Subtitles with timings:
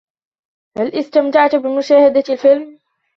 [0.77, 2.77] هل استمتعت بمشاهدة الفلم؟